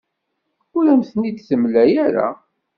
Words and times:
Ur 0.77 0.85
am-ten-id-temla 0.93 1.83
ara. 2.05 2.27